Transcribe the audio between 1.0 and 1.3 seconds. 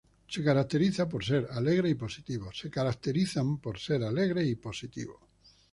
por